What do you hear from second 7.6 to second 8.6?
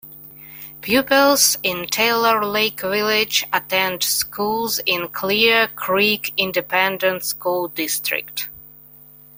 District.